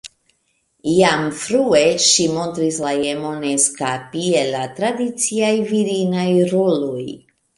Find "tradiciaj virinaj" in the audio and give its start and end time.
4.79-6.27